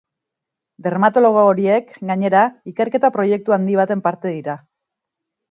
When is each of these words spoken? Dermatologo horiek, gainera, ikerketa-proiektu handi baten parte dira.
Dermatologo 0.85 1.43
horiek, 1.49 1.91
gainera, 2.13 2.41
ikerketa-proiektu 2.73 3.57
handi 3.59 3.79
baten 3.83 4.03
parte 4.09 4.35
dira. 4.41 4.59